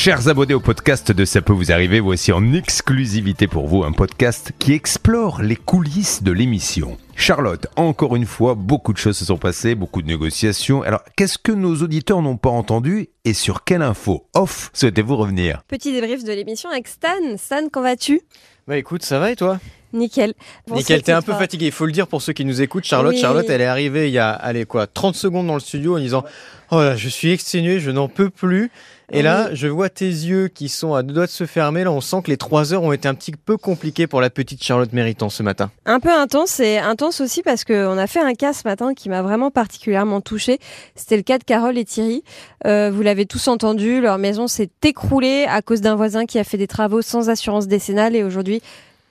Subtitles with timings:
[0.00, 3.90] Chers abonnés au podcast de Ça peut vous arriver, voici en exclusivité pour vous un
[3.90, 6.96] podcast qui explore les coulisses de l'émission.
[7.16, 10.82] Charlotte, encore une fois, beaucoup de choses se sont passées, beaucoup de négociations.
[10.82, 15.62] Alors, qu'est-ce que nos auditeurs n'ont pas entendu et sur quelle info off souhaitez-vous revenir
[15.66, 17.08] Petit débrief de l'émission avec Stan.
[17.36, 18.20] Stan, qu'en vas-tu?
[18.68, 19.58] Bah écoute, ça va et toi?
[19.92, 20.34] Nickel.
[20.70, 22.84] Nickel, t'es un peu fatigué, il faut le dire pour ceux qui nous écoutent.
[22.84, 23.20] Charlotte, Oui.
[23.20, 25.98] Charlotte, elle est arrivée il y a, allez quoi, 30 secondes dans le studio en
[25.98, 26.22] disant
[26.70, 28.70] Oh là, je suis exténué, je n'en peux plus.
[29.10, 31.82] Et là, je vois tes yeux qui sont à deux doigts de se fermer.
[31.84, 34.28] Là, on sent que les trois heures ont été un petit peu compliquées pour la
[34.28, 35.70] petite Charlotte Méritant ce matin.
[35.86, 39.08] Un peu intense et intense aussi parce qu'on a fait un cas ce matin qui
[39.08, 40.58] m'a vraiment particulièrement touchée.
[40.94, 42.22] C'était le cas de Carole et Thierry.
[42.66, 46.44] Euh, vous l'avez tous entendu, leur maison s'est écroulée à cause d'un voisin qui a
[46.44, 48.60] fait des travaux sans assurance décennale et aujourd'hui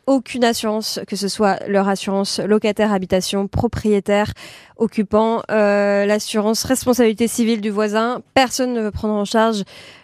[0.07, 4.33] aucune assurance, que ce soit leur assurance locataire, habitation, propriétaire,
[4.77, 8.21] occupant, euh, l'assurance responsabilité civile du voisin.
[8.33, 9.63] Personne ne veut prendre en charge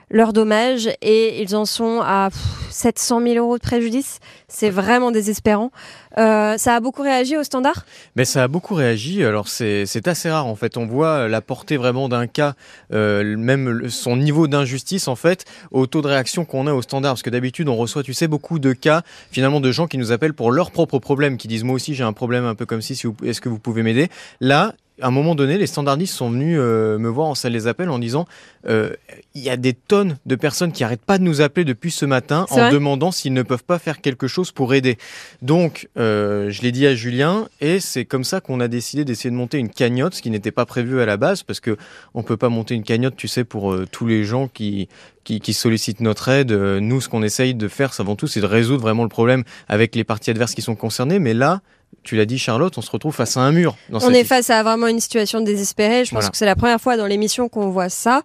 [0.09, 4.19] leurs dommages et ils en sont à pff, 700 000 euros de préjudice.
[4.47, 5.71] C'est vraiment désespérant.
[6.17, 7.85] Euh, ça a beaucoup réagi au standard?
[8.15, 9.23] Mais ça a beaucoup réagi.
[9.23, 10.77] Alors c'est assez rare en fait.
[10.77, 12.53] On voit la portée vraiment d'un cas,
[12.93, 17.13] euh, même son niveau d'injustice en fait, au taux de réaction qu'on a au standard.
[17.13, 19.01] Parce que d'habitude on reçoit, tu sais, beaucoup de cas
[19.31, 22.03] finalement de gens qui nous appellent pour leurs propres problèmes, qui disent moi aussi j'ai
[22.03, 24.09] un problème un peu comme si, si est-ce que vous pouvez m'aider?
[24.39, 24.73] Là.
[25.01, 27.89] À un moment donné, les standardistes sont venus euh, me voir en salle des appels
[27.89, 28.25] en disant
[28.67, 28.93] euh,
[29.33, 32.05] il y a des tonnes de personnes qui arrêtent pas de nous appeler depuis ce
[32.05, 34.97] matin en demandant s'ils ne peuvent pas faire quelque chose pour aider.
[35.41, 39.31] Donc, euh, je l'ai dit à Julien, et c'est comme ça qu'on a décidé d'essayer
[39.31, 41.75] de monter une cagnotte, ce qui n'était pas prévu à la base, parce que
[42.13, 44.89] on peut pas monter une cagnotte, tu sais, pour tous les gens qui,
[45.23, 46.51] qui, qui sollicitent notre aide.
[46.51, 49.43] Nous, ce qu'on essaye de faire, c'est avant tout, c'est de résoudre vraiment le problème
[49.67, 51.17] avec les parties adverses qui sont concernées.
[51.17, 51.61] Mais là,
[52.03, 53.75] tu l'as dit, Charlotte, on se retrouve face à un mur.
[53.89, 56.05] Dans On cette est face à vraiment une situation désespérée.
[56.05, 58.21] Je pense que c'est la première fois dans l'émission qu'on voit ça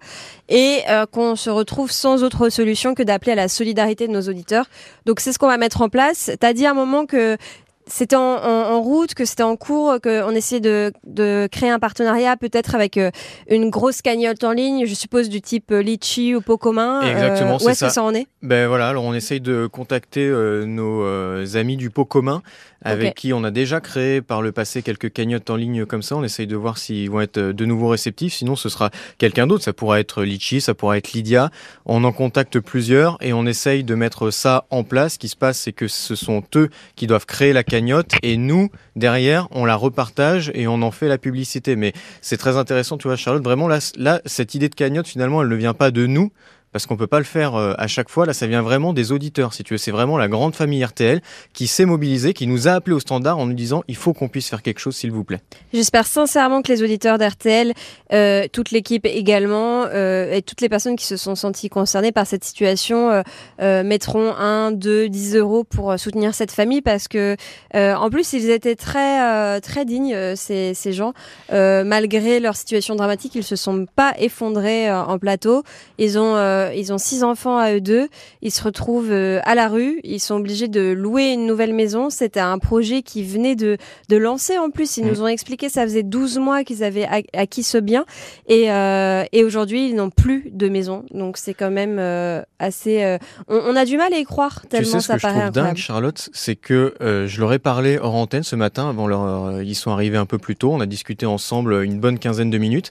[0.49, 4.23] et euh, qu'on se retrouve sans autre solution que d'appeler à la solidarité de nos
[4.23, 4.67] auditeurs.
[5.07, 6.31] Donc c'est ce qu'on va mettre en place.
[6.41, 7.37] Tu as dit à un moment que
[7.89, 11.79] c'était en, en- en route, que c'était en cours, qu'on essayait de, de créer un
[11.79, 13.11] partenariat peut-être avec euh,
[13.49, 17.01] une grosse cagnotte en ligne, je suppose du type euh, Litchi ou pot commun.
[17.03, 18.03] Exactement, où c'est est-ce que ça.
[18.03, 18.27] en est?
[18.43, 22.43] Ben voilà, alors on essaye de contacter euh, nos euh, amis du pot commun
[22.85, 26.15] avec qui on a déjà créé par le passé quelques cagnottes en ligne comme ça.
[26.15, 28.35] On essaye de voir s'ils vont être euh, de nouveau réceptifs.
[28.35, 29.65] Sinon, ce sera quelqu'un d'autre.
[29.65, 31.51] Ça pourra être Litchi, ça pourra être Lydia.
[31.87, 35.15] On en contacte plusieurs et on essaye de mettre ça en place.
[35.15, 37.78] Ce qui se passe, c'est que ce sont eux qui doivent créer la cagnotte
[38.23, 41.77] et nous, derrière, on la repartage et on en fait la publicité.
[41.77, 43.43] Mais c'est très intéressant, tu vois, Charlotte.
[43.43, 46.31] Vraiment, là, là, cette idée de cagnotte, finalement, elle ne vient pas de nous
[46.73, 48.27] parce qu'on peut pas le faire euh, à chaque fois.
[48.27, 49.79] Là, ça vient vraiment des auditeurs, si tu veux.
[49.79, 51.21] C'est vraiment la grande famille RTL
[51.53, 54.29] qui s'est mobilisée, qui nous a appelé au standard en nous disant il faut qu'on
[54.29, 55.41] puisse faire quelque chose, s'il vous plaît.
[55.73, 57.73] J'espère sincèrement que les auditeurs d'RTL,
[58.13, 62.27] euh, toute l'équipe également, euh, et toutes les personnes qui se sont senties concernées par
[62.27, 63.23] cette situation
[63.59, 67.37] mettront 1, 2, 10 euros pour soutenir cette famille parce que,
[67.75, 71.13] en plus, ils étaient très, très dignes, ces, ces gens.
[71.51, 75.63] Malgré leur situation dramatique, ils se sont pas effondrés en plateau.
[75.99, 78.09] Ils ont, euh, ils ont six enfants à eux deux.
[78.43, 80.01] Ils se retrouvent euh, à la rue.
[80.05, 82.11] Ils sont obligés de louer une nouvelle maison.
[82.11, 83.77] C'était un projet qui venait de,
[84.09, 84.97] de lancer en plus.
[84.97, 85.09] Ils Mm.
[85.09, 88.05] nous ont expliqué ça faisait 12 mois qu'ils avaient ac- acquis ce bien
[88.49, 91.05] et, euh, et aujourd'hui ils n'ont plus de maison.
[91.13, 91.99] Donc c'est quand même
[92.59, 93.19] assez.
[93.49, 95.23] on, on a du mal à y croire Tu tellement sais ce ça que je
[95.23, 95.69] paraît trouve incroyable.
[95.77, 98.89] dingue, Charlotte, c'est que je leur ai parlé hors antenne ce matin.
[98.89, 100.73] Avant leur, ils sont arrivés un peu plus tôt.
[100.73, 102.91] On a discuté ensemble une bonne quinzaine de minutes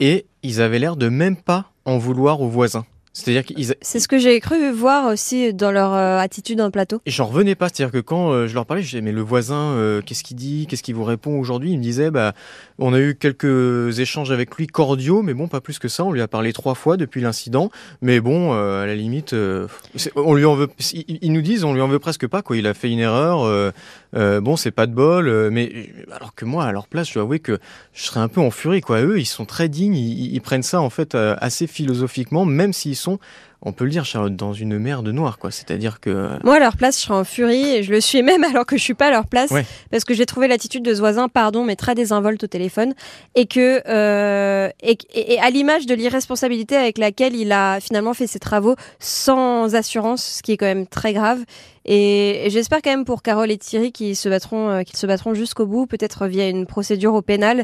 [0.00, 2.84] et ils avaient l'air de même pas en vouloir aux voisins.
[3.16, 6.70] C'est-à-dire qu'ils C'est ce que j'ai cru voir aussi dans leur euh, attitude dans le
[6.70, 7.00] plateau.
[7.06, 9.22] Et j'en revenais pas, c'est-à-dire que quand euh, je leur parlais, je disais mais le
[9.22, 11.70] voisin, euh, qu'est-ce qu'il dit, qu'est-ce qu'il vous répond aujourd'hui?
[11.70, 12.34] Il me disait bah
[12.78, 16.04] on a eu quelques échanges avec lui cordiaux, mais bon pas plus que ça.
[16.04, 17.70] On lui a parlé trois fois depuis l'incident,
[18.02, 19.66] mais bon euh, à la limite, euh,
[20.14, 20.68] on lui en veut.
[20.92, 22.58] Ils, nous disent on lui en veut presque pas quoi.
[22.58, 23.72] Il a fait une erreur,
[24.12, 27.38] bon c'est pas de bol, mais alors que moi à leur place, je dois avouer
[27.38, 27.58] que
[27.94, 29.00] je serais un peu en furie quoi.
[29.00, 32.94] Eux ils sont très dignes, ils, ils prennent ça en fait assez philosophiquement, même s'ils
[32.94, 33.18] sont sont
[33.62, 35.50] on peut le dire, Charlotte, dans une mer de noir, quoi.
[35.50, 38.44] C'est-à-dire que Moi, à leur place, je serais en furie et je le suis même
[38.50, 39.64] alors que je suis pas à leur place Ouais.
[39.90, 42.94] parce que j'ai trouvé l'attitude de ce voisin, pardon, mais très désinvolte au téléphone
[43.34, 48.38] et que euh, et, à l'image de l'irresponsabilité avec laquelle il a finalement fait ses
[48.38, 51.40] travaux sans assurance, ce qui est quand même très grave.
[51.88, 55.06] Et, et j'espère quand même pour Carole et Thierry qu'ils se battront, euh, qu'ils se
[55.06, 57.62] battront jusqu'au bout, peut-être via une procédure au pénal,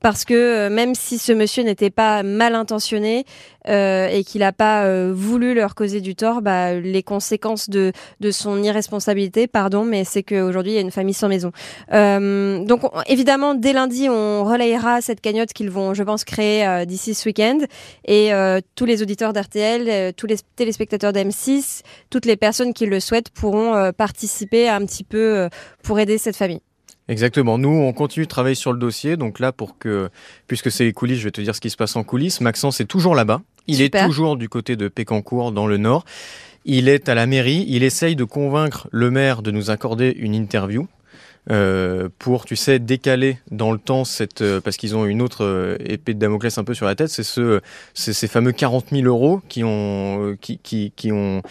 [0.00, 3.24] parce que euh, même si ce monsieur n'était pas mal intentionné
[3.68, 7.92] euh, et qu'il n'a pas euh, voulu leur causer du tort, bah, les conséquences de,
[8.20, 11.52] de son irresponsabilité, pardon, mais c'est qu'aujourd'hui, il y a une famille sans maison.
[11.92, 16.84] Euh, donc, évidemment, dès lundi, on relayera cette cagnotte qu'ils vont, je pense, créer euh,
[16.84, 17.58] d'ici ce week-end.
[18.06, 23.00] Et euh, tous les auditeurs d'RTL, tous les téléspectateurs d'M6, toutes les personnes qui le
[23.00, 25.48] souhaitent pourront participer un petit peu
[25.82, 26.60] pour aider cette famille.
[27.08, 27.58] Exactement.
[27.58, 29.16] Nous, on continue de travailler sur le dossier.
[29.16, 30.08] Donc là, pour que,
[30.46, 32.40] puisque c'est les coulisses, je vais te dire ce qui se passe en coulisses.
[32.40, 33.42] Maxence est toujours là-bas.
[33.66, 36.04] Il est toujours du côté de Pécancourt, dans le nord.
[36.64, 37.64] Il est à la mairie.
[37.68, 40.86] Il essaye de convaincre le maire de nous accorder une interview.
[41.50, 45.44] Euh, pour, tu sais, décaler dans le temps cette, euh, parce qu'ils ont une autre
[45.44, 47.60] euh, épée de Damoclès un peu sur la tête, c'est ce,
[47.92, 51.42] ces fameux 40 000 euros qui ont, qui, qui, qui ont,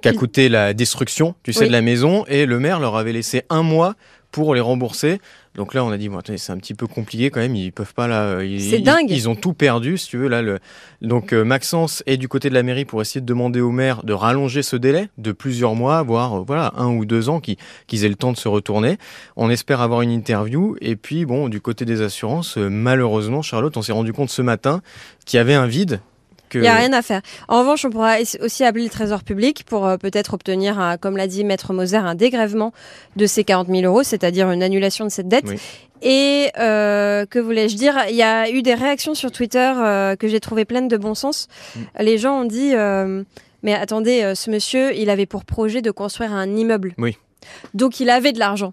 [0.00, 3.12] qui a coûté la destruction, tu sais, de la maison, et le maire leur avait
[3.12, 3.94] laissé un mois
[4.32, 5.20] pour les rembourser.
[5.54, 7.54] Donc là, on a dit, bon, c'est un petit peu compliqué quand même.
[7.54, 8.38] Ils peuvent pas là.
[8.58, 9.10] C'est dingue.
[9.10, 10.28] Ils, ont tout perdu, si tu veux.
[10.28, 10.58] Là, le...
[11.02, 14.02] donc euh, Maxence est du côté de la mairie pour essayer de demander au maire
[14.02, 18.04] de rallonger ce délai de plusieurs mois, voire euh, voilà un ou deux ans, qu'ils
[18.04, 18.96] aient le temps de se retourner.
[19.36, 20.76] On espère avoir une interview.
[20.80, 24.42] Et puis bon, du côté des assurances, euh, malheureusement, Charlotte, on s'est rendu compte ce
[24.42, 24.80] matin
[25.26, 26.00] qu'il y avait un vide
[26.54, 27.22] il n'y a rien à faire.
[27.48, 31.26] En revanche, on pourra aussi appeler le Trésor public pour euh, peut-être obtenir, comme l'a
[31.26, 32.72] dit Maître Moser, un dégrèvement
[33.16, 35.46] de ces 40 000 euros, c'est-à-dire une annulation de cette dette.
[36.02, 37.94] Et euh, que voulais-je dire?
[38.08, 41.14] Il y a eu des réactions sur Twitter euh, que j'ai trouvées pleines de bon
[41.14, 41.48] sens.
[41.76, 41.80] Mm.
[42.00, 42.74] Les gens ont dit
[43.62, 46.94] Mais attendez, ce monsieur, il avait pour projet de construire un immeuble.
[46.98, 47.16] Oui.
[47.74, 48.72] Donc il avait de l'argent.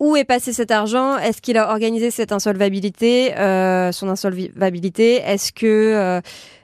[0.00, 1.16] Où est passé cet argent?
[1.18, 3.32] Est-ce qu'il a organisé cette insolvabilité,
[3.92, 6.20] son insolvabilité Est-ce que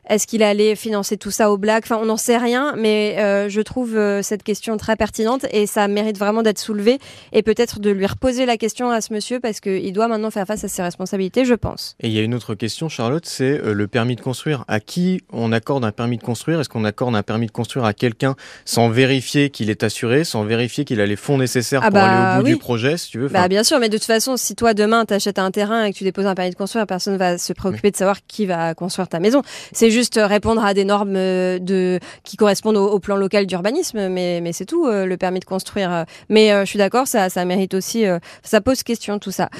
[0.09, 1.85] est-ce qu'il allait financer tout ça au black?
[1.85, 5.67] Enfin, on n'en sait rien, mais euh, je trouve euh, cette question très pertinente et
[5.67, 6.99] ça mérite vraiment d'être soulevé
[7.33, 10.47] et peut-être de lui reposer la question à ce monsieur parce qu'il doit maintenant faire
[10.47, 11.97] face à ses responsabilités, je pense.
[12.01, 14.65] Et il y a une autre question, Charlotte, c'est euh, le permis de construire.
[14.69, 16.61] À qui on accorde un permis de construire?
[16.61, 20.45] Est-ce qu'on accorde un permis de construire à quelqu'un sans vérifier qu'il est assuré, sans
[20.45, 23.11] vérifier qu'il a les fonds nécessaires ah pour aller au bah bout du projet, si
[23.11, 23.29] tu veux?
[23.29, 25.93] Bah, Bien sûr, mais de toute façon, si toi demain tu achètes un terrain et
[25.93, 28.47] que tu déposes un permis de construire, personne ne va se préoccuper de savoir qui
[28.47, 29.43] va construire ta maison.
[29.73, 34.09] C'est juste juste répondre à des normes euh, de, qui correspondent au, plan local d'urbanisme,
[34.09, 36.07] mais, mais c'est tout, euh, le permis de construire.
[36.31, 38.07] Mais euh, je suis d'accord, ça, ça mérite aussi,
[38.43, 39.51] ça pose question tout ça.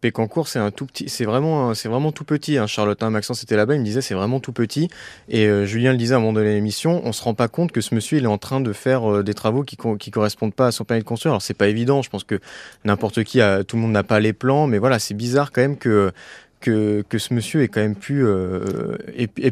[0.00, 2.58] Pécancourt, c'est un tout petit, c'est vraiment, c'est vraiment tout petit.
[2.58, 2.66] Hein.
[2.66, 4.88] Charlotte, hein, Maxence était là-bas, il me disait c'est vraiment tout petit.
[5.28, 7.80] Et Julien le disait à un moment de l'émission, on se rend pas compte que
[7.80, 10.72] ce monsieur il est en train de faire des travaux qui, qui correspondent pas à
[10.72, 11.32] son permis de construire.
[11.32, 12.40] Alors c'est pas évident, je pense que
[12.84, 15.76] n'importe qui, tout le monde n'a pas les plans, mais voilà, c'est bizarre quand même
[15.76, 16.12] que
[16.60, 18.96] que, ce monsieur ait quand même pu, euh,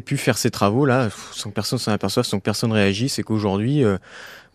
[0.05, 3.23] pu faire ses travaux là, sans que personne s'en aperçoive, sans que personne réagisse, et
[3.23, 3.97] qu'aujourd'hui, euh,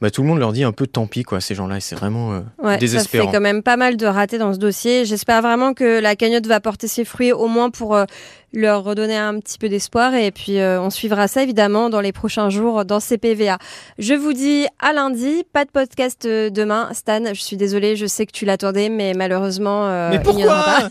[0.02, 1.94] bah, tout le monde leur dit un peu tant pis, quoi, ces gens-là, et c'est
[1.94, 3.24] vraiment euh, désespérant.
[3.24, 5.06] Ça fait quand même pas mal de ratés dans ce dossier.
[5.06, 8.04] J'espère vraiment que la cagnotte va porter ses fruits, au moins pour euh,
[8.52, 12.50] leur redonner un petit peu d'espoir, et puis on suivra ça évidemment dans les prochains
[12.50, 13.56] jours dans CPVA.
[13.98, 16.90] Je vous dis à lundi, pas de podcast demain.
[16.92, 20.50] Stan, je suis désolée, je sais que tu l'attendais, mais malheureusement, mais pourquoi il n'y
[20.50, 20.88] en aura pas.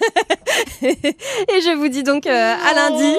[0.81, 3.15] Et je vous dis donc euh, à lundi.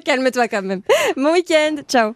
[0.04, 0.82] Calme-toi quand même.
[1.16, 1.76] Bon week-end.
[1.88, 2.14] Ciao.